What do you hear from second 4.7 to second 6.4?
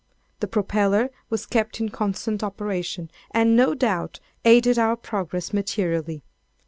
our progress materially.